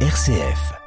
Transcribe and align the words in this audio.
RCF. 0.00 0.85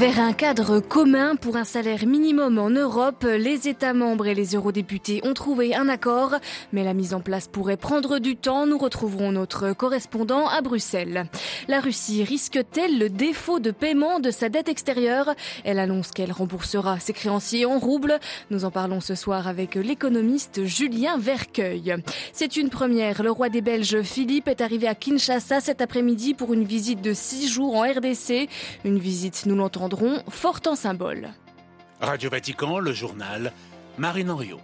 Vers 0.00 0.18
un 0.18 0.32
cadre 0.32 0.80
commun 0.80 1.36
pour 1.36 1.58
un 1.58 1.64
salaire 1.64 2.06
minimum 2.06 2.56
en 2.58 2.70
Europe, 2.70 3.26
les 3.28 3.68
États 3.68 3.92
membres 3.92 4.28
et 4.28 4.34
les 4.34 4.56
eurodéputés 4.56 5.20
ont 5.24 5.34
trouvé 5.34 5.74
un 5.74 5.90
accord, 5.90 6.36
mais 6.72 6.84
la 6.84 6.94
mise 6.94 7.12
en 7.12 7.20
place 7.20 7.48
pourrait 7.48 7.76
prendre 7.76 8.18
du 8.18 8.34
temps. 8.34 8.66
Nous 8.66 8.78
retrouverons 8.78 9.30
notre 9.30 9.74
correspondant 9.74 10.48
à 10.48 10.62
Bruxelles. 10.62 11.26
La 11.68 11.80
Russie 11.80 12.24
risque-t-elle 12.24 12.98
le 12.98 13.10
défaut 13.10 13.60
de 13.60 13.70
paiement 13.70 14.20
de 14.20 14.30
sa 14.30 14.48
dette 14.48 14.70
extérieure? 14.70 15.34
Elle 15.64 15.78
annonce 15.78 16.12
qu'elle 16.12 16.32
remboursera 16.32 16.98
ses 16.98 17.12
créanciers 17.12 17.66
en 17.66 17.78
roubles. 17.78 18.18
Nous 18.48 18.64
en 18.64 18.70
parlons 18.70 19.00
ce 19.00 19.14
soir 19.14 19.48
avec 19.48 19.74
l'économiste 19.74 20.64
Julien 20.64 21.18
Vercueil. 21.18 21.96
C'est 22.32 22.56
une 22.56 22.70
première. 22.70 23.22
Le 23.22 23.30
roi 23.30 23.50
des 23.50 23.60
Belges 23.60 24.00
Philippe 24.00 24.48
est 24.48 24.62
arrivé 24.62 24.88
à 24.88 24.94
Kinshasa 24.94 25.60
cet 25.60 25.82
après-midi 25.82 26.32
pour 26.32 26.54
une 26.54 26.64
visite 26.64 27.02
de 27.02 27.12
six 27.12 27.48
jours 27.48 27.76
en 27.76 27.82
RDC. 27.82 28.48
Une 28.86 28.98
visite, 28.98 29.44
nous 29.44 29.56
l'entendons 29.56 29.89
fort 30.28 30.60
en 30.66 30.76
symbole. 30.76 31.30
Radio 32.00 32.30
Vatican, 32.30 32.78
le 32.78 32.92
journal, 32.92 33.52
Marine 33.98 34.30
Henriot. 34.30 34.60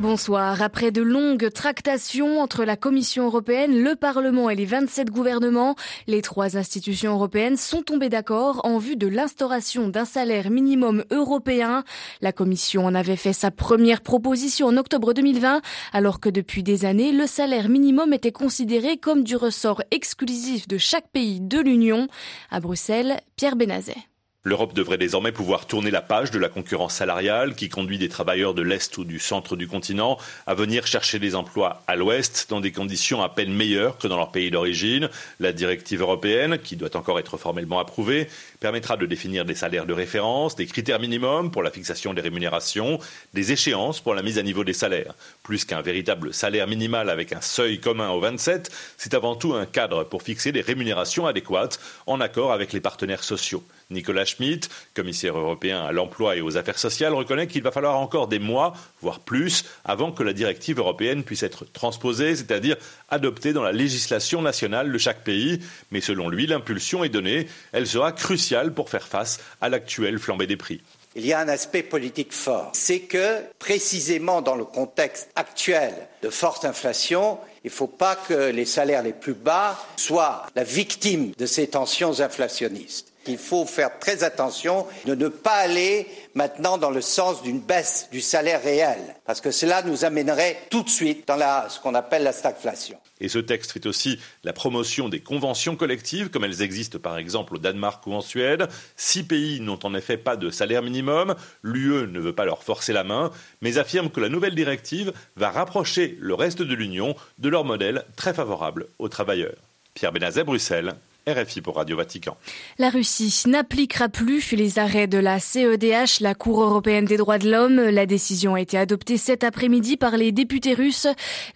Bonsoir. 0.00 0.62
Après 0.62 0.92
de 0.92 1.02
longues 1.02 1.52
tractations 1.52 2.40
entre 2.40 2.64
la 2.64 2.78
Commission 2.78 3.26
européenne, 3.26 3.82
le 3.82 3.96
Parlement 3.96 4.48
et 4.48 4.54
les 4.54 4.64
27 4.64 5.10
gouvernements, 5.10 5.74
les 6.06 6.22
trois 6.22 6.56
institutions 6.56 7.12
européennes 7.12 7.58
sont 7.58 7.82
tombées 7.82 8.08
d'accord 8.08 8.62
en 8.64 8.78
vue 8.78 8.96
de 8.96 9.06
l'instauration 9.06 9.88
d'un 9.88 10.06
salaire 10.06 10.50
minimum 10.50 11.04
européen. 11.10 11.84
La 12.22 12.32
Commission 12.32 12.86
en 12.86 12.94
avait 12.94 13.16
fait 13.16 13.34
sa 13.34 13.50
première 13.50 14.00
proposition 14.00 14.68
en 14.68 14.78
octobre 14.78 15.12
2020, 15.12 15.60
alors 15.92 16.18
que 16.18 16.30
depuis 16.30 16.62
des 16.62 16.86
années, 16.86 17.12
le 17.12 17.26
salaire 17.26 17.68
minimum 17.68 18.14
était 18.14 18.32
considéré 18.32 18.96
comme 18.96 19.22
du 19.22 19.36
ressort 19.36 19.82
exclusif 19.90 20.66
de 20.66 20.78
chaque 20.78 21.10
pays 21.10 21.42
de 21.42 21.60
l'Union. 21.60 22.08
À 22.50 22.60
Bruxelles, 22.60 23.20
Pierre 23.36 23.56
Benazet. 23.56 24.09
L'Europe 24.42 24.72
devrait 24.72 24.96
désormais 24.96 25.32
pouvoir 25.32 25.66
tourner 25.66 25.90
la 25.90 26.00
page 26.00 26.30
de 26.30 26.38
la 26.38 26.48
concurrence 26.48 26.94
salariale 26.94 27.54
qui 27.54 27.68
conduit 27.68 27.98
des 27.98 28.08
travailleurs 28.08 28.54
de 28.54 28.62
l'Est 28.62 28.96
ou 28.96 29.04
du 29.04 29.18
centre 29.18 29.54
du 29.54 29.68
continent 29.68 30.16
à 30.46 30.54
venir 30.54 30.86
chercher 30.86 31.18
des 31.18 31.34
emplois 31.34 31.82
à 31.86 31.94
l'Ouest 31.94 32.46
dans 32.48 32.62
des 32.62 32.72
conditions 32.72 33.22
à 33.22 33.28
peine 33.28 33.52
meilleures 33.52 33.98
que 33.98 34.08
dans 34.08 34.16
leur 34.16 34.32
pays 34.32 34.50
d'origine. 34.50 35.10
La 35.40 35.52
directive 35.52 36.00
européenne, 36.00 36.56
qui 36.56 36.76
doit 36.76 36.96
encore 36.96 37.18
être 37.18 37.36
formellement 37.36 37.80
approuvée, 37.80 38.30
permettra 38.60 38.96
de 38.96 39.04
définir 39.04 39.44
des 39.44 39.54
salaires 39.54 39.84
de 39.84 39.92
référence, 39.92 40.56
des 40.56 40.64
critères 40.64 41.00
minimums 41.00 41.50
pour 41.50 41.62
la 41.62 41.70
fixation 41.70 42.14
des 42.14 42.22
rémunérations, 42.22 42.98
des 43.34 43.52
échéances 43.52 44.00
pour 44.00 44.14
la 44.14 44.22
mise 44.22 44.38
à 44.38 44.42
niveau 44.42 44.64
des 44.64 44.72
salaires. 44.72 45.12
Plus 45.42 45.66
qu'un 45.66 45.82
véritable 45.82 46.32
salaire 46.32 46.66
minimal 46.66 47.10
avec 47.10 47.34
un 47.34 47.42
seuil 47.42 47.78
commun 47.78 48.08
aux 48.08 48.20
27, 48.20 48.70
c'est 48.96 49.12
avant 49.12 49.36
tout 49.36 49.52
un 49.52 49.66
cadre 49.66 50.04
pour 50.04 50.22
fixer 50.22 50.50
des 50.50 50.62
rémunérations 50.62 51.26
adéquates 51.26 51.78
en 52.06 52.22
accord 52.22 52.52
avec 52.52 52.72
les 52.72 52.80
partenaires 52.80 53.22
sociaux. 53.22 53.62
Nicolas 53.90 54.24
Schmitt, 54.24 54.68
commissaire 54.94 55.38
européen 55.38 55.82
à 55.82 55.92
l'emploi 55.92 56.36
et 56.36 56.40
aux 56.40 56.56
affaires 56.56 56.78
sociales, 56.78 57.14
reconnaît 57.14 57.46
qu'il 57.46 57.62
va 57.62 57.72
falloir 57.72 57.98
encore 57.98 58.28
des 58.28 58.38
mois, 58.38 58.74
voire 59.02 59.20
plus, 59.20 59.64
avant 59.84 60.12
que 60.12 60.22
la 60.22 60.32
directive 60.32 60.78
européenne 60.78 61.24
puisse 61.24 61.42
être 61.42 61.64
transposée, 61.72 62.36
c'est-à-dire 62.36 62.76
adoptée 63.08 63.52
dans 63.52 63.62
la 63.62 63.72
législation 63.72 64.42
nationale 64.42 64.92
de 64.92 64.98
chaque 64.98 65.24
pays. 65.24 65.60
Mais 65.90 66.00
selon 66.00 66.28
lui, 66.28 66.46
l'impulsion 66.46 67.04
est 67.04 67.08
donnée. 67.08 67.46
Elle 67.72 67.86
sera 67.86 68.12
cruciale 68.12 68.72
pour 68.72 68.90
faire 68.90 69.06
face 69.06 69.40
à 69.60 69.68
l'actuelle 69.68 70.18
flambée 70.18 70.46
des 70.46 70.56
prix. 70.56 70.80
Il 71.16 71.26
y 71.26 71.32
a 71.32 71.40
un 71.40 71.48
aspect 71.48 71.82
politique 71.82 72.32
fort. 72.32 72.70
C'est 72.72 73.00
que, 73.00 73.40
précisément 73.58 74.42
dans 74.42 74.54
le 74.54 74.64
contexte 74.64 75.28
actuel 75.34 75.92
de 76.22 76.30
forte 76.30 76.64
inflation, 76.64 77.38
il 77.64 77.66
ne 77.66 77.72
faut 77.72 77.88
pas 77.88 78.14
que 78.14 78.50
les 78.50 78.64
salaires 78.64 79.02
les 79.02 79.12
plus 79.12 79.34
bas 79.34 79.76
soient 79.96 80.46
la 80.54 80.62
victime 80.62 81.32
de 81.36 81.46
ces 81.46 81.66
tensions 81.66 82.20
inflationnistes. 82.20 83.09
Il 83.26 83.38
faut 83.38 83.66
faire 83.66 83.98
très 83.98 84.24
attention 84.24 84.86
de 85.04 85.14
ne 85.14 85.28
pas 85.28 85.56
aller 85.56 86.06
maintenant 86.34 86.78
dans 86.78 86.90
le 86.90 87.00
sens 87.00 87.42
d'une 87.42 87.60
baisse 87.60 88.08
du 88.10 88.20
salaire 88.20 88.62
réel, 88.62 88.98
parce 89.26 89.40
que 89.40 89.50
cela 89.50 89.82
nous 89.82 90.04
amènerait 90.04 90.58
tout 90.70 90.82
de 90.82 90.88
suite 90.88 91.28
dans 91.28 91.38
ce 91.68 91.80
qu'on 91.80 91.94
appelle 91.94 92.22
la 92.22 92.32
stagflation. 92.32 92.98
Et 93.20 93.28
ce 93.28 93.38
texte 93.38 93.72
fait 93.72 93.86
aussi 93.86 94.18
la 94.44 94.52
promotion 94.52 95.08
des 95.08 95.20
conventions 95.20 95.76
collectives, 95.76 96.30
comme 96.30 96.44
elles 96.44 96.62
existent 96.62 96.98
par 96.98 97.18
exemple 97.18 97.56
au 97.56 97.58
Danemark 97.58 98.06
ou 98.06 98.14
en 98.14 98.22
Suède. 98.22 98.68
Six 98.96 99.24
pays 99.24 99.60
n'ont 99.60 99.78
en 99.82 99.94
effet 99.94 100.16
pas 100.16 100.36
de 100.36 100.50
salaire 100.50 100.82
minimum. 100.82 101.34
L'UE 101.62 102.06
ne 102.06 102.20
veut 102.20 102.34
pas 102.34 102.46
leur 102.46 102.62
forcer 102.62 102.92
la 102.92 103.04
main, 103.04 103.30
mais 103.60 103.76
affirme 103.76 104.10
que 104.10 104.20
la 104.20 104.30
nouvelle 104.30 104.54
directive 104.54 105.12
va 105.36 105.50
rapprocher 105.50 106.16
le 106.20 106.34
reste 106.34 106.62
de 106.62 106.74
l'Union 106.74 107.14
de 107.38 107.48
leur 107.50 107.64
modèle 107.64 108.04
très 108.16 108.32
favorable 108.32 108.86
aux 108.98 109.08
travailleurs. 109.08 109.56
Pierre 109.92 110.12
Benazet, 110.12 110.44
Bruxelles. 110.44 110.94
RFI 111.26 111.60
pour 111.60 111.76
Radio 111.76 111.96
Vatican. 111.96 112.36
La 112.78 112.90
Russie 112.90 113.42
n'appliquera 113.46 114.08
plus 114.08 114.52
les 114.52 114.78
arrêts 114.78 115.06
de 115.06 115.18
la 115.18 115.38
CEDH, 115.38 116.20
la 116.20 116.34
Cour 116.34 116.62
européenne 116.62 117.04
des 117.04 117.16
droits 117.16 117.38
de 117.38 117.50
l'homme. 117.50 117.76
La 117.76 118.06
décision 118.06 118.54
a 118.54 118.60
été 118.60 118.78
adoptée 118.78 119.16
cet 119.16 119.44
après-midi 119.44 119.96
par 119.96 120.16
les 120.16 120.32
députés 120.32 120.74
russes. 120.74 121.06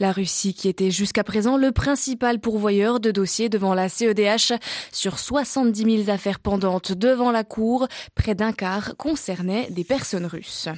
La 0.00 0.12
Russie, 0.12 0.54
qui 0.54 0.68
était 0.68 0.90
jusqu'à 0.90 1.24
présent 1.24 1.56
le 1.56 1.72
principal 1.72 2.40
pourvoyeur 2.40 3.00
de 3.00 3.10
dossiers 3.10 3.48
devant 3.48 3.74
la 3.74 3.88
CEDH, 3.88 4.52
sur 4.92 5.18
70 5.18 6.04
000 6.04 6.10
affaires 6.10 6.40
pendantes 6.40 6.92
devant 6.92 7.30
la 7.30 7.44
Cour, 7.44 7.88
près 8.14 8.34
d'un 8.34 8.52
quart 8.52 8.96
concernaient 8.96 9.68
des 9.70 9.84
personnes 9.84 10.26
russes. 10.26 10.68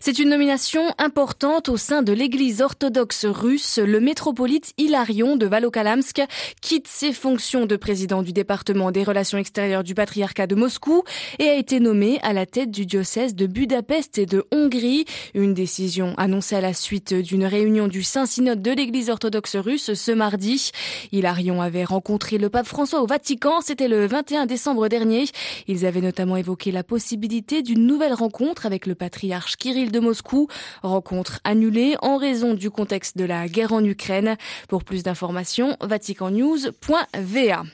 C'est 0.00 0.18
une 0.18 0.30
nomination 0.30 0.94
importante 0.98 1.68
au 1.68 1.76
sein 1.76 2.02
de 2.02 2.12
l'Église 2.12 2.62
orthodoxe 2.62 3.26
russe. 3.26 3.78
Le 3.78 4.00
métropolite 4.00 4.72
Hilarion 4.78 5.36
de 5.36 5.46
Valokalamsk 5.46 6.22
quitte 6.60 6.88
ses 6.88 7.12
fonctions 7.12 7.66
de 7.66 7.76
président 7.76 8.19
du 8.22 8.32
département 8.32 8.90
des 8.90 9.04
relations 9.04 9.38
extérieures 9.38 9.84
du 9.84 9.94
patriarcat 9.94 10.46
de 10.46 10.54
Moscou 10.54 11.02
et 11.38 11.48
a 11.48 11.54
été 11.54 11.80
nommé 11.80 12.18
à 12.22 12.32
la 12.32 12.46
tête 12.46 12.70
du 12.70 12.86
diocèse 12.86 13.34
de 13.34 13.46
Budapest 13.46 14.18
et 14.18 14.26
de 14.26 14.44
Hongrie. 14.50 15.04
Une 15.34 15.54
décision 15.54 16.14
annoncée 16.16 16.56
à 16.56 16.60
la 16.60 16.72
suite 16.72 17.14
d'une 17.14 17.44
réunion 17.44 17.88
du 17.88 18.02
Saint-Synode 18.02 18.62
de 18.62 18.70
l'Église 18.70 19.10
orthodoxe 19.10 19.56
russe 19.56 19.94
ce 19.94 20.12
mardi. 20.12 20.70
Hilarion 21.12 21.62
avait 21.62 21.84
rencontré 21.84 22.38
le 22.38 22.50
pape 22.50 22.66
François 22.66 23.02
au 23.02 23.06
Vatican. 23.06 23.60
C'était 23.60 23.88
le 23.88 24.06
21 24.06 24.46
décembre 24.46 24.88
dernier. 24.88 25.24
Ils 25.66 25.86
avaient 25.86 26.00
notamment 26.00 26.36
évoqué 26.36 26.70
la 26.72 26.84
possibilité 26.84 27.62
d'une 27.62 27.86
nouvelle 27.86 28.14
rencontre 28.14 28.66
avec 28.66 28.86
le 28.86 28.94
patriarche 28.94 29.56
Kirill 29.56 29.90
de 29.90 30.00
Moscou. 30.00 30.48
Rencontre 30.82 31.40
annulée 31.44 31.96
en 32.02 32.16
raison 32.16 32.54
du 32.54 32.70
contexte 32.70 33.16
de 33.16 33.24
la 33.24 33.48
guerre 33.48 33.72
en 33.72 33.84
Ukraine. 33.84 34.36
Pour 34.68 34.84
plus 34.84 35.02
d'informations, 35.02 35.76
vaticannews.va. 35.80 37.64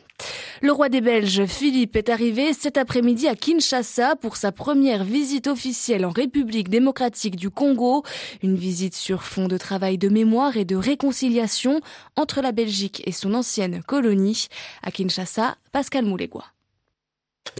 Le 0.62 0.72
roi 0.72 0.88
des 0.88 1.02
Belges, 1.02 1.44
Philippe, 1.46 1.96
est 1.96 2.08
arrivé 2.08 2.54
cet 2.54 2.78
après-midi 2.78 3.28
à 3.28 3.34
Kinshasa 3.34 4.16
pour 4.16 4.36
sa 4.36 4.52
première 4.52 5.04
visite 5.04 5.48
officielle 5.48 6.06
en 6.06 6.10
République 6.10 6.70
démocratique 6.70 7.36
du 7.36 7.50
Congo. 7.50 8.04
Une 8.42 8.56
visite 8.56 8.94
sur 8.94 9.22
fond 9.22 9.48
de 9.48 9.58
travail 9.58 9.98
de 9.98 10.08
mémoire 10.08 10.56
et 10.56 10.64
de 10.64 10.76
réconciliation 10.76 11.80
entre 12.16 12.40
la 12.40 12.52
Belgique 12.52 13.02
et 13.06 13.12
son 13.12 13.34
ancienne 13.34 13.82
colonie. 13.82 14.46
À 14.82 14.90
Kinshasa, 14.90 15.56
Pascal 15.72 16.06
Moulégois. 16.06 16.46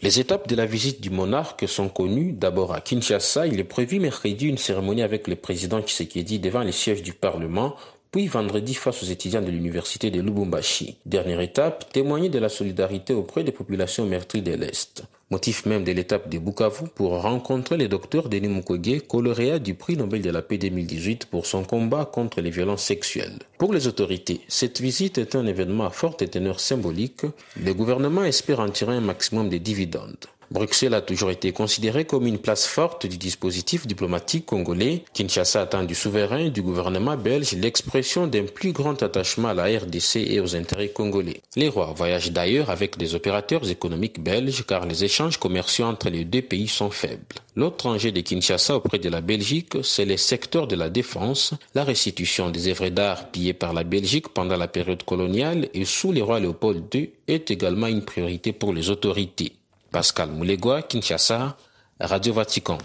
Les 0.02 0.18
étapes 0.18 0.48
de 0.48 0.56
la 0.56 0.66
visite 0.66 1.00
du 1.00 1.10
monarque 1.10 1.68
sont 1.68 1.88
connues. 1.88 2.32
D'abord 2.32 2.72
à 2.74 2.80
Kinshasa, 2.80 3.46
il 3.46 3.60
est 3.60 3.64
prévu 3.64 4.00
mercredi 4.00 4.46
une 4.46 4.58
cérémonie 4.58 5.02
avec 5.02 5.28
le 5.28 5.36
président 5.36 5.80
Tshisekedi 5.80 6.38
devant 6.38 6.62
les 6.62 6.72
sièges 6.72 7.02
du 7.02 7.12
Parlement 7.12 7.76
puis 8.16 8.28
vendredi 8.28 8.72
face 8.72 9.02
aux 9.02 9.06
étudiants 9.06 9.42
de 9.42 9.50
l'université 9.50 10.10
de 10.10 10.22
Lubumbashi. 10.22 10.96
Dernière 11.04 11.42
étape, 11.42 11.92
témoigner 11.92 12.30
de 12.30 12.38
la 12.38 12.48
solidarité 12.48 13.12
auprès 13.12 13.44
des 13.44 13.52
populations 13.52 14.06
meurtries 14.06 14.40
de 14.40 14.54
l'Est. 14.54 15.04
Motif 15.30 15.66
même 15.66 15.84
de 15.84 15.92
l'étape 15.92 16.30
de 16.30 16.38
Bukavu 16.38 16.86
pour 16.94 17.20
rencontrer 17.20 17.76
le 17.76 17.88
docteur 17.88 18.30
Denis 18.30 18.48
Mukwege, 18.48 19.02
lauréat 19.12 19.58
du 19.58 19.74
prix 19.74 19.98
Nobel 19.98 20.22
de 20.22 20.30
la 20.30 20.40
paix 20.40 20.56
2018 20.56 21.26
pour 21.26 21.44
son 21.44 21.62
combat 21.62 22.06
contre 22.06 22.40
les 22.40 22.48
violences 22.48 22.84
sexuelles. 22.84 23.38
Pour 23.58 23.74
les 23.74 23.86
autorités, 23.86 24.40
cette 24.48 24.80
visite 24.80 25.18
est 25.18 25.36
un 25.36 25.46
événement 25.46 25.84
à 25.84 25.90
forte 25.90 26.30
teneur 26.30 26.58
symbolique. 26.58 27.26
Le 27.62 27.74
gouvernement 27.74 28.24
espère 28.24 28.60
en 28.60 28.70
tirer 28.70 28.94
un 28.94 29.02
maximum 29.02 29.50
de 29.50 29.58
dividendes. 29.58 30.24
Bruxelles 30.50 30.94
a 30.94 31.00
toujours 31.00 31.30
été 31.30 31.52
considérée 31.52 32.04
comme 32.04 32.26
une 32.26 32.38
place 32.38 32.66
forte 32.66 33.06
du 33.06 33.18
dispositif 33.18 33.86
diplomatique 33.86 34.46
congolais. 34.46 35.04
Kinshasa 35.12 35.62
attend 35.62 35.82
du 35.82 35.94
souverain 35.94 36.48
du 36.48 36.62
gouvernement 36.62 37.16
belge 37.16 37.52
l'expression 37.52 38.26
d'un 38.26 38.44
plus 38.44 38.72
grand 38.72 39.02
attachement 39.02 39.48
à 39.48 39.54
la 39.54 39.64
RDC 39.64 40.16
et 40.16 40.40
aux 40.40 40.54
intérêts 40.54 40.90
congolais. 40.90 41.42
Les 41.56 41.68
rois 41.68 41.92
voyagent 41.96 42.30
d'ailleurs 42.30 42.70
avec 42.70 42.96
des 42.96 43.14
opérateurs 43.14 43.68
économiques 43.68 44.22
belges 44.22 44.64
car 44.66 44.86
les 44.86 45.04
échanges 45.04 45.38
commerciaux 45.38 45.86
entre 45.86 46.10
les 46.10 46.24
deux 46.24 46.42
pays 46.42 46.68
sont 46.68 46.90
faibles. 46.90 47.24
L'autre 47.56 47.86
enjeu 47.86 48.12
de 48.12 48.20
Kinshasa 48.20 48.76
auprès 48.76 48.98
de 48.98 49.08
la 49.08 49.20
Belgique, 49.22 49.72
c'est 49.82 50.04
le 50.04 50.16
secteur 50.16 50.66
de 50.66 50.76
la 50.76 50.90
défense, 50.90 51.54
la 51.74 51.84
restitution 51.84 52.50
des 52.50 52.68
œuvres 52.68 52.90
d'art 52.90 53.30
pillées 53.30 53.54
par 53.54 53.72
la 53.72 53.82
Belgique 53.82 54.28
pendant 54.28 54.56
la 54.56 54.68
période 54.68 55.02
coloniale 55.02 55.68
et 55.74 55.84
sous 55.84 56.12
les 56.12 56.22
rois 56.22 56.38
Léopold 56.38 56.94
II 56.94 57.10
est 57.26 57.50
également 57.50 57.86
une 57.86 58.04
priorité 58.04 58.52
pour 58.52 58.72
les 58.72 58.90
autorités. 58.90 59.52
Pascal 59.96 60.28
Moulegua, 60.28 60.82
Kinshasa, 60.82 61.56
Radio 61.98 62.34
Vatican. 62.34 62.76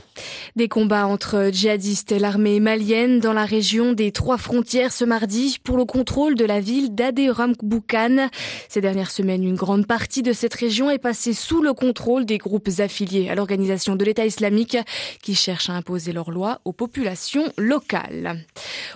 Des 0.56 0.68
combats 0.68 1.08
entre 1.08 1.50
djihadistes 1.52 2.12
et 2.12 2.20
l'armée 2.20 2.60
malienne 2.60 3.20
dans 3.20 3.34
la 3.34 3.46
région 3.46 3.94
des 3.94 4.12
trois 4.12 4.38
frontières 4.38 4.92
ce 4.92 5.06
mardi 5.06 5.58
pour 5.64 5.78
le 5.78 5.86
contrôle 5.86 6.36
de 6.36 6.46
la 6.46 6.60
ville 6.60 6.94
d'Aderamkboukan. 6.94 8.30
Ces 8.70 8.82
dernières 8.82 9.12
semaines, 9.12 9.44
une 9.44 9.56
grande 9.56 9.88
partie 9.88 10.22
de 10.22 10.34
cette 10.34 10.54
région 10.54 10.90
est 10.92 11.00
passée 11.00 11.34
sous 11.34 11.62
le 11.62 11.74
contrôle 11.74 12.26
des 12.26 12.38
groupes 12.38 12.70
affiliés 12.80 13.30
à 13.30 13.36
l'organisation 13.36 13.96
de 13.96 14.06
l'État 14.06 14.26
islamique 14.26 14.78
qui 15.22 15.36
cherchent 15.36 15.70
à 15.70 15.74
imposer 15.74 16.12
leurs 16.12 16.32
lois 16.32 16.60
aux 16.66 16.74
populations 16.74 17.52
locales. 17.58 18.46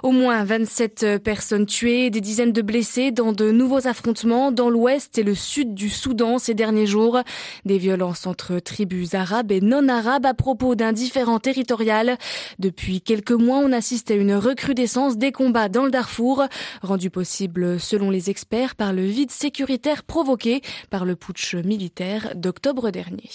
Au 0.04 0.12
moins 0.12 0.44
27 0.44 1.24
personnes 1.24 1.66
tuées, 1.66 2.10
des 2.10 2.21
dizaines 2.21 2.51
de 2.51 2.62
blessés 2.62 3.12
dans 3.12 3.33
de 3.33 3.51
nouveaux 3.51 3.88
affrontements 3.88 4.51
dans 4.51 4.69
l'ouest 4.69 5.18
et 5.18 5.24
le 5.24 5.36
sud 5.36 5.74
du 5.74 5.89
Soudan 5.89 6.38
ces 6.38 6.54
derniers 6.54 6.86
jours. 6.86 7.19
Des 7.66 7.78
violences 7.78 8.28
entre 8.28 8.60
tribus 8.60 9.13
arabes 9.13 9.51
et 9.51 9.62
non 9.62 9.88
arabes 9.88 10.25
à 10.25 10.33
propos 10.33 10.75
d'un 10.75 10.92
différent 10.92 11.14
territorial. 11.41 12.17
Depuis 12.59 13.01
quelques 13.01 13.31
mois, 13.31 13.59
on 13.59 13.71
assiste 13.71 14.12
à 14.12 14.15
une 14.15 14.33
recrudescence 14.33 15.17
des 15.17 15.31
combats 15.31 15.69
dans 15.69 15.85
le 15.85 15.91
Darfour, 15.91 16.44
rendu 16.81 17.09
possible, 17.09 17.79
selon 17.79 18.09
les 18.09 18.29
experts, 18.29 18.75
par 18.75 18.94
le 18.94 19.03
vide 19.03 19.31
sécuritaire 19.31 20.03
provoqué 20.03 20.62
par 20.89 21.06
le 21.06 21.15
putsch 21.15 21.56
militaire 21.56 22.33
d'octobre 22.35 22.91
dernier. 22.91 23.29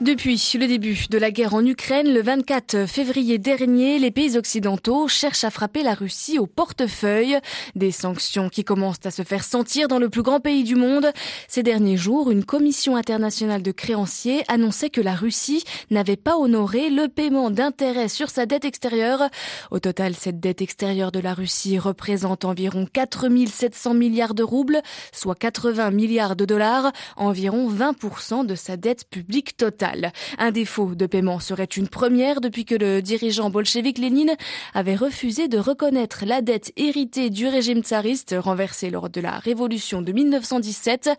Depuis 0.00 0.54
le 0.54 0.66
début 0.66 1.04
de 1.10 1.18
la 1.18 1.30
guerre 1.30 1.52
en 1.52 1.62
Ukraine, 1.62 2.14
le 2.14 2.22
24 2.22 2.86
février 2.86 3.36
dernier, 3.36 3.98
les 3.98 4.10
pays 4.10 4.38
occidentaux 4.38 5.08
cherchent 5.08 5.44
à 5.44 5.50
frapper 5.50 5.82
la 5.82 5.92
Russie 5.92 6.38
au 6.38 6.46
portefeuille. 6.46 7.38
Des 7.74 7.90
sanctions 7.90 8.48
qui 8.48 8.64
commencent 8.64 9.04
à 9.04 9.10
se 9.10 9.20
faire 9.24 9.44
sentir 9.44 9.88
dans 9.88 9.98
le 9.98 10.08
plus 10.08 10.22
grand 10.22 10.40
pays 10.40 10.64
du 10.64 10.74
monde. 10.74 11.12
Ces 11.48 11.62
derniers 11.62 11.98
jours, 11.98 12.30
une 12.30 12.46
commission 12.46 12.96
internationale 12.96 13.62
de 13.62 13.72
créanciers 13.72 14.42
annonçait 14.48 14.88
que 14.88 15.02
la 15.02 15.14
Russie 15.14 15.64
n'avait 15.90 16.16
pas 16.16 16.38
honoré 16.38 16.88
le 16.88 17.08
paiement 17.08 17.50
d'intérêts 17.50 18.08
sur 18.08 18.30
sa 18.30 18.46
dette 18.46 18.64
extérieure. 18.64 19.28
Au 19.70 19.80
total, 19.80 20.14
cette 20.14 20.40
dette 20.40 20.62
extérieure 20.62 21.12
de 21.12 21.20
la 21.20 21.34
Russie 21.34 21.78
représente 21.78 22.46
environ 22.46 22.86
4 22.90 23.28
700 23.46 23.92
milliards 23.92 24.34
de 24.34 24.44
roubles, 24.44 24.80
soit 25.12 25.34
80 25.34 25.90
milliards 25.90 26.36
de 26.36 26.46
dollars, 26.46 26.90
environ 27.16 27.70
20% 27.70 28.46
de 28.46 28.54
sa 28.54 28.78
dette 28.78 29.04
publique 29.10 29.58
totale. 29.58 29.89
Un 30.38 30.50
défaut 30.50 30.94
de 30.94 31.06
paiement 31.06 31.40
serait 31.40 31.64
une 31.64 31.88
première 31.88 32.40
depuis 32.40 32.64
que 32.64 32.74
le 32.74 33.02
dirigeant 33.02 33.50
bolchevique 33.50 33.98
Lénine 33.98 34.36
avait 34.74 34.96
refusé 34.96 35.48
de 35.48 35.58
reconnaître 35.58 36.24
la 36.26 36.42
dette 36.42 36.72
héritée 36.76 37.30
du 37.30 37.46
régime 37.46 37.82
tsariste 37.82 38.34
renversé 38.38 38.90
lors 38.90 39.10
de 39.10 39.20
la 39.20 39.38
révolution 39.38 40.02
de 40.02 40.12
1917. 40.12 41.10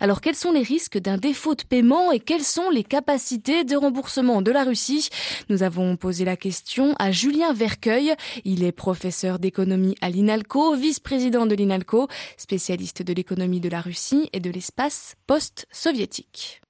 Alors 0.00 0.20
quels 0.20 0.34
sont 0.34 0.52
les 0.52 0.62
risques 0.62 0.98
d'un 0.98 1.16
défaut 1.16 1.54
de 1.54 1.62
paiement 1.62 2.12
et 2.12 2.20
quelles 2.20 2.42
sont 2.42 2.70
les 2.70 2.84
capacités 2.84 3.64
de 3.64 3.76
remboursement 3.76 4.42
de 4.42 4.50
la 4.50 4.64
Russie? 4.64 5.08
Nous 5.48 5.62
avons 5.62 5.96
posé 5.96 6.24
la 6.24 6.36
question 6.36 6.94
à 6.98 7.10
Julien 7.10 7.52
Vercueil. 7.52 8.14
Il 8.44 8.64
est 8.64 8.72
professeur 8.72 9.38
d'économie 9.38 9.96
à 10.00 10.10
l'INALCO, 10.10 10.74
vice-président 10.76 11.46
de 11.46 11.54
l'INALCO, 11.54 12.08
spécialiste 12.36 13.02
de 13.02 13.12
l'économie 13.12 13.60
de 13.60 13.68
la 13.68 13.80
Russie 13.80 14.28
et 14.32 14.40
de 14.40 14.50
l'espace 14.50 15.14
post-soviétique. 15.26 16.61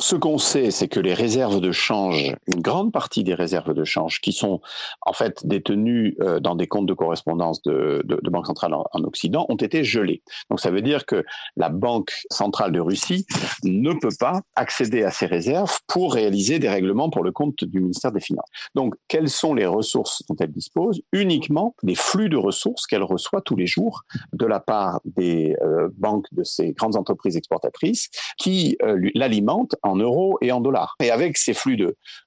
Ce 0.00 0.16
qu'on 0.16 0.38
sait, 0.38 0.70
c'est 0.70 0.88
que 0.88 0.98
les 0.98 1.12
réserves 1.12 1.60
de 1.60 1.72
change, 1.72 2.34
une 2.46 2.62
grande 2.62 2.90
partie 2.90 3.22
des 3.22 3.34
réserves 3.34 3.74
de 3.74 3.84
change, 3.84 4.22
qui 4.22 4.32
sont 4.32 4.62
en 5.02 5.12
fait 5.12 5.46
détenues 5.46 6.16
euh, 6.22 6.40
dans 6.40 6.54
des 6.54 6.66
comptes 6.66 6.86
de 6.86 6.94
correspondance 6.94 7.60
de, 7.62 8.00
de, 8.06 8.18
de 8.22 8.30
Banque 8.30 8.46
centrale 8.46 8.72
en, 8.72 8.86
en, 8.92 9.04
Occident, 9.04 9.44
ont 9.50 9.56
été 9.56 9.84
gelées. 9.84 10.22
Donc 10.48 10.58
ça 10.58 10.70
veut 10.70 10.80
dire 10.80 11.04
que 11.04 11.22
la 11.56 11.68
Banque 11.68 12.12
centrale 12.30 12.72
de 12.72 12.80
Russie 12.80 13.26
ne 13.62 13.92
peut 13.92 14.14
pas 14.18 14.40
accéder 14.56 15.02
à 15.04 15.10
ces 15.10 15.26
réserves 15.26 15.78
pour 15.86 16.14
réaliser 16.14 16.58
des 16.58 16.70
règlements 16.70 17.10
pour 17.10 17.22
le 17.22 17.30
compte 17.30 17.62
du 17.62 17.80
ministère 17.80 18.12
des 18.12 18.20
Finances. 18.20 18.48
Donc 18.74 18.94
quelles 19.06 19.28
sont 19.28 19.52
les 19.52 19.66
ressources 19.66 20.22
dont 20.30 20.36
elle 20.40 20.52
dispose? 20.52 21.02
Uniquement 21.12 21.74
des 21.82 21.94
flux 21.94 22.30
de 22.30 22.38
ressources 22.38 22.86
qu'elle 22.86 23.02
reçoit 23.02 23.42
tous 23.42 23.56
les 23.56 23.66
jours 23.66 24.02
de 24.32 24.46
la 24.46 24.60
part 24.60 25.00
des 25.04 25.56
euh, 25.60 25.90
banques 25.98 26.26
de 26.32 26.42
ces 26.42 26.72
grandes 26.72 26.96
entreprises 26.96 27.36
exportatrices 27.36 28.08
qui 28.38 28.78
euh, 28.82 29.10
l'alimentent 29.14 29.76
en 29.82 29.89
euros 29.96 30.38
et 30.40 30.52
en 30.52 30.60
dollars. 30.60 30.96
Et 31.00 31.10
avec 31.10 31.38
ces 31.38 31.54
flux 31.54 31.76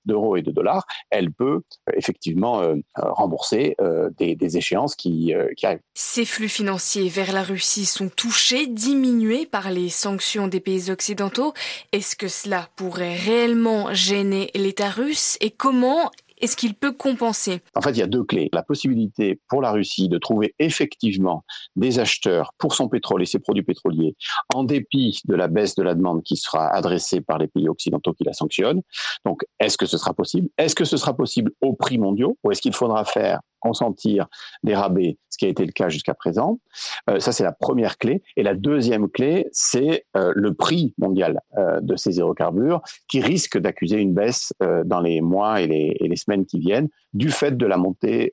d'euros 0.05 0.35
et 0.35 0.41
de 0.41 0.51
dollars, 0.51 0.85
elle 1.09 1.31
peut 1.31 1.61
euh, 1.89 1.93
effectivement 1.95 2.61
euh, 2.61 2.75
rembourser 2.95 3.75
euh, 3.81 4.09
des, 4.17 4.35
des, 4.35 4.57
échéances 4.57 4.95
qui, 4.95 5.33
qui 5.57 5.65
arrivent. 5.65 5.79
Ces 5.93 6.25
flux 6.25 6.49
financiers 6.49 7.09
vers 7.09 7.33
la 7.33 7.43
Russie 7.43 7.85
sont 7.85 8.09
touchés, 8.09 8.67
diminués 8.67 9.45
par 9.45 9.71
les 9.71 9.89
sanctions 9.89 10.47
des 10.47 10.59
pays 10.59 10.91
occidentaux. 10.91 11.53
Est-ce 11.91 12.15
que 12.15 12.27
cela 12.27 12.67
pourrait 12.75 13.15
réellement 13.15 13.93
gêner 13.93 14.51
l'État 14.53 14.89
russe 14.89 15.37
et 15.41 15.51
comment 15.51 16.11
est-ce 16.43 16.57
qu'il 16.57 16.75
peut 16.75 16.91
compenser 16.91 17.61
En 17.73 17.81
fait, 17.81 17.91
il 17.91 17.99
y 17.99 18.01
a 18.01 18.07
deux 18.07 18.25
clés. 18.25 18.49
La 18.51 18.63
possibilité 18.63 19.39
pour 19.47 19.61
la 19.61 19.71
Russie 19.71 20.09
de 20.09 20.17
trouver 20.17 20.53
effectivement 20.59 21.45
des 21.77 21.99
acheteurs 21.99 22.51
pour 22.57 22.75
son 22.75 22.89
pétrole 22.89 23.23
et 23.23 23.25
ses 23.25 23.39
produits 23.39 23.63
pétroliers, 23.63 24.17
en 24.53 24.65
dépit 24.65 25.21
de 25.23 25.35
la 25.35 25.47
baisse 25.47 25.73
de 25.75 25.83
la 25.83 25.95
demande 25.95 26.21
qui 26.23 26.35
sera 26.35 26.67
adressée 26.67 27.21
par 27.21 27.37
les 27.37 27.47
pays 27.47 27.69
occidentaux 27.69 28.11
qui 28.11 28.25
la 28.25 28.33
sanctionnent. 28.33 28.81
Donc, 29.25 29.43
est-ce 29.61 29.77
que 29.77 29.85
ce 29.85 29.97
sera 29.97 30.13
possible? 30.13 30.49
Est-ce 30.57 30.75
que 30.75 30.83
ce 30.83 30.97
sera 30.97 31.15
possible 31.15 31.53
au 31.61 31.73
prix 31.73 31.97
mondiaux? 31.97 32.37
Ou 32.43 32.51
est-ce 32.51 32.61
qu'il 32.61 32.73
faudra 32.73 33.05
faire 33.05 33.39
consentir 33.63 34.27
des 34.63 34.75
rabais, 34.75 35.17
ce 35.29 35.37
qui 35.37 35.45
a 35.45 35.47
été 35.47 35.65
le 35.65 35.71
cas 35.71 35.87
jusqu'à 35.87 36.13
présent. 36.13 36.59
Euh, 37.09 37.19
ça, 37.19 37.31
c'est 37.31 37.45
la 37.45 37.53
première 37.53 37.97
clé. 37.97 38.21
Et 38.35 38.43
la 38.43 38.55
deuxième 38.55 39.09
clé, 39.09 39.47
c'est 39.53 40.05
euh, 40.17 40.33
le 40.35 40.53
prix 40.53 40.93
mondial 40.97 41.39
euh, 41.57 41.79
de 41.79 41.95
ces 41.95 42.17
hydrocarbures 42.17 42.81
qui 43.07 43.21
risque 43.21 43.57
d'accuser 43.57 43.97
une 43.97 44.13
baisse 44.13 44.53
dans 44.85 44.99
les 44.99 45.21
mois 45.21 45.61
et 45.61 45.67
les, 45.67 46.15
semaines 46.15 46.45
qui 46.45 46.59
viennent 46.59 46.89
du 47.13 47.31
fait 47.31 47.57
de 47.57 47.65
la 47.65 47.77
montée 47.77 48.31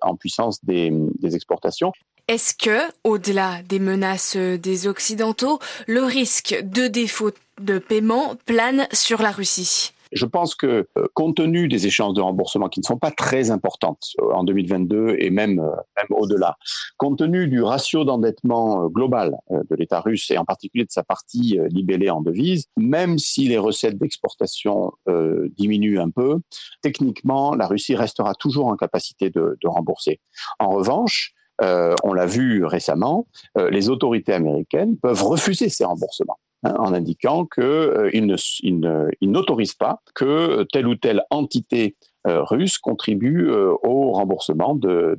en 0.00 0.16
puissance 0.16 0.64
des, 0.64 0.90
des 1.20 1.34
exportations. 1.34 1.92
Est-ce 2.26 2.54
que, 2.54 2.90
au-delà 3.04 3.62
des 3.68 3.78
menaces 3.78 4.36
des 4.36 4.86
Occidentaux, 4.86 5.58
le 5.86 6.02
risque 6.02 6.58
de 6.62 6.86
défaut 6.88 7.30
de 7.60 7.78
paiement 7.78 8.34
plane 8.46 8.86
sur 8.92 9.22
la 9.22 9.30
Russie? 9.30 9.92
Je 10.12 10.26
pense 10.26 10.54
que, 10.54 10.88
euh, 10.96 11.06
compte 11.14 11.36
tenu 11.36 11.68
des 11.68 11.86
échéances 11.86 12.14
de 12.14 12.20
remboursement 12.20 12.68
qui 12.68 12.80
ne 12.80 12.84
sont 12.84 12.98
pas 12.98 13.10
très 13.10 13.50
importantes 13.50 14.12
euh, 14.20 14.32
en 14.32 14.44
2022 14.44 15.16
et 15.18 15.30
même, 15.30 15.58
euh, 15.60 15.70
même 15.96 16.18
au-delà, 16.18 16.56
compte 16.96 17.18
tenu 17.18 17.48
du 17.48 17.62
ratio 17.62 18.04
d'endettement 18.04 18.86
global 18.86 19.36
de 19.50 19.76
l'État 19.76 20.00
russe 20.00 20.30
et 20.30 20.38
en 20.38 20.44
particulier 20.44 20.84
de 20.84 20.90
sa 20.90 21.02
partie 21.02 21.58
libellée 21.70 22.10
en 22.10 22.20
devises, 22.20 22.66
même 22.76 23.18
si 23.18 23.48
les 23.48 23.58
recettes 23.58 23.98
d'exportation 23.98 24.92
euh, 25.08 25.48
diminuent 25.56 26.00
un 26.00 26.10
peu, 26.10 26.40
techniquement, 26.82 27.54
la 27.54 27.66
Russie 27.66 27.94
restera 27.94 28.34
toujours 28.34 28.66
en 28.66 28.76
capacité 28.76 29.30
de, 29.30 29.56
de 29.60 29.68
rembourser. 29.68 30.20
En 30.58 30.70
revanche, 30.70 31.34
euh, 31.60 31.94
on 32.04 32.12
l'a 32.12 32.26
vu 32.26 32.64
récemment, 32.64 33.26
euh, 33.56 33.70
les 33.70 33.88
autorités 33.88 34.32
américaines 34.32 34.96
peuvent 34.96 35.22
refuser 35.22 35.68
ces 35.68 35.84
remboursements. 35.84 36.38
Hein, 36.64 36.74
en 36.78 36.92
indiquant 36.92 37.46
qu'ils 37.46 37.62
euh, 37.64 39.10
n'autorisent 39.22 39.74
pas 39.74 40.00
que 40.14 40.64
telle 40.72 40.88
ou 40.88 40.96
telle 40.96 41.22
entité 41.30 41.94
euh, 42.26 42.42
russe 42.42 42.78
contribue 42.78 43.48
euh, 43.48 43.74
au 43.84 44.10
remboursement 44.10 44.74
de, 44.74 45.16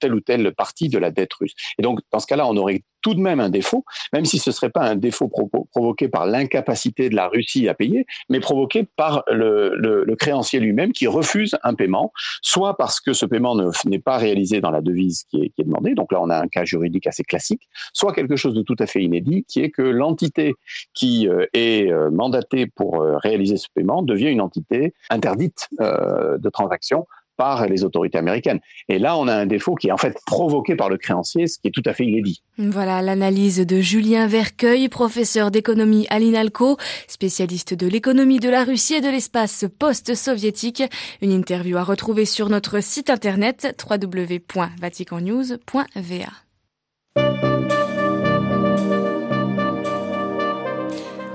telle 0.00 0.14
ou 0.14 0.20
telle 0.20 0.52
partie 0.54 0.88
de 0.88 0.98
la 0.98 1.12
dette 1.12 1.32
russe. 1.34 1.54
Et 1.78 1.82
donc, 1.82 2.00
dans 2.10 2.18
ce 2.18 2.26
cas-là, 2.26 2.48
on 2.48 2.56
aurait 2.56 2.82
tout 3.02 3.14
de 3.14 3.20
même 3.20 3.40
un 3.40 3.48
défaut, 3.48 3.84
même 4.12 4.24
si 4.24 4.38
ce 4.38 4.50
ne 4.50 4.54
serait 4.54 4.70
pas 4.70 4.82
un 4.82 4.96
défaut 4.96 5.30
provoqué 5.72 6.08
par 6.08 6.26
l'incapacité 6.26 7.08
de 7.08 7.16
la 7.16 7.28
Russie 7.28 7.68
à 7.68 7.74
payer, 7.74 8.06
mais 8.28 8.40
provoqué 8.40 8.84
par 8.96 9.22
le, 9.28 10.04
créancier 10.18 10.60
lui-même 10.60 10.92
qui 10.92 11.06
refuse 11.06 11.56
un 11.62 11.74
paiement, 11.74 12.12
soit 12.40 12.76
parce 12.76 13.00
que 13.00 13.12
ce 13.12 13.26
paiement 13.26 13.56
n'est 13.84 13.98
pas 13.98 14.16
réalisé 14.16 14.60
dans 14.60 14.70
la 14.70 14.80
devise 14.80 15.24
qui 15.24 15.42
est, 15.42 15.48
qui 15.50 15.60
est 15.60 15.64
demandée, 15.64 15.94
donc 15.94 16.10
là 16.10 16.20
on 16.22 16.30
a 16.30 16.38
un 16.38 16.48
cas 16.48 16.64
juridique 16.64 17.06
assez 17.06 17.22
classique, 17.22 17.68
soit 17.92 18.12
quelque 18.12 18.36
chose 18.36 18.54
de 18.54 18.62
tout 18.62 18.76
à 18.78 18.86
fait 18.86 19.02
inédit, 19.02 19.44
qui 19.46 19.60
est 19.60 19.70
que 19.70 19.82
l'entité 19.82 20.54
qui 20.94 21.28
euh, 21.28 21.46
est 21.52 21.92
mandatée 22.10 22.66
pour 22.66 23.02
réaliser 23.22 23.56
ce 23.56 23.68
paiement 23.74 24.02
devient 24.02 24.30
une 24.30 24.40
entité 24.40 24.94
interdite 25.10 25.68
euh, 25.80 26.38
de 26.38 26.48
transactions 26.48 27.06
par 27.36 27.66
les 27.66 27.84
autorités 27.84 28.18
américaines. 28.18 28.60
Et 28.88 28.98
là, 28.98 29.16
on 29.16 29.28
a 29.28 29.34
un 29.34 29.46
défaut 29.46 29.74
qui 29.74 29.88
est 29.88 29.92
en 29.92 29.96
fait 29.96 30.16
provoqué 30.26 30.76
par 30.76 30.88
le 30.88 30.96
créancier, 30.96 31.46
ce 31.46 31.58
qui 31.58 31.68
est 31.68 31.72
tout 31.72 31.82
à 31.84 31.92
fait 31.92 32.04
inédit. 32.04 32.42
Voilà 32.58 33.02
l'analyse 33.02 33.66
de 33.66 33.80
Julien 33.80 34.26
Vercueil, 34.26 34.88
professeur 34.88 35.50
d'économie 35.50 36.06
à 36.10 36.18
l'INALCO, 36.18 36.76
spécialiste 37.08 37.74
de 37.74 37.86
l'économie 37.86 38.40
de 38.40 38.48
la 38.48 38.64
Russie 38.64 38.94
et 38.94 39.00
de 39.00 39.08
l'espace 39.08 39.64
post-soviétique. 39.78 40.82
Une 41.22 41.32
interview 41.32 41.76
à 41.76 41.84
retrouver 41.84 42.24
sur 42.24 42.48
notre 42.48 42.82
site 42.82 43.10
internet 43.10 43.84
www.vaticannews.va. 43.88 46.45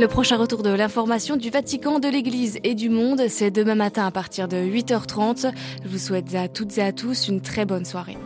Le 0.01 0.08
prochain 0.08 0.38
retour 0.38 0.63
de 0.63 0.72
l'information 0.72 1.38
du 1.38 1.51
Vatican, 1.51 2.00
de 2.00 2.08
l'Église 2.08 2.58
et 2.63 2.74
du 2.74 2.89
monde, 2.89 3.22
c'est 3.29 3.51
demain 3.51 3.75
matin 3.75 4.08
à 4.08 4.10
partir 4.10 4.48
de 4.48 4.58
8h30. 4.58 5.51
Je 5.84 5.88
vous 5.88 6.00
souhaite 6.00 6.34
à 6.34 6.48
toutes 6.48 6.75
et 6.79 6.81
à 6.81 6.91
tous 6.91 7.27
une 7.27 7.39
très 7.39 7.65
bonne 7.65 7.86
soirée. 7.86 8.17